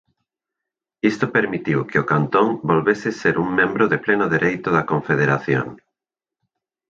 Isto 1.11 1.25
permitiu 1.37 1.79
que 1.89 2.01
o 2.03 2.07
cantón 2.11 2.47
volvese 2.69 3.09
ser 3.21 3.35
un 3.43 3.49
membro 3.59 3.83
de 3.91 3.97
pleno 4.05 4.25
dereito 4.35 4.69
da 4.75 4.87
Confederación. 4.91 5.67